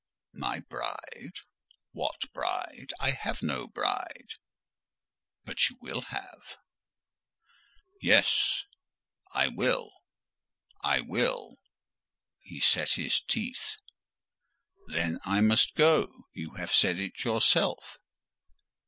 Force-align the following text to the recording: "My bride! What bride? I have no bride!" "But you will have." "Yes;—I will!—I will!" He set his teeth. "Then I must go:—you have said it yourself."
"My 0.33 0.61
bride! 0.61 1.33
What 1.91 2.21
bride? 2.33 2.91
I 2.99 3.11
have 3.11 3.43
no 3.43 3.67
bride!" 3.67 4.29
"But 5.45 5.69
you 5.69 5.77
will 5.79 6.01
have." 6.09 6.57
"Yes;—I 8.01 9.47
will!—I 9.49 11.01
will!" 11.01 11.57
He 12.39 12.59
set 12.59 12.93
his 12.93 13.21
teeth. 13.21 13.75
"Then 14.87 15.19
I 15.23 15.39
must 15.39 15.75
go:—you 15.75 16.55
have 16.55 16.73
said 16.73 16.97
it 16.97 17.23
yourself." 17.23 17.99